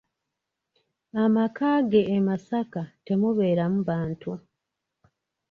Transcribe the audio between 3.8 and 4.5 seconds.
bantu.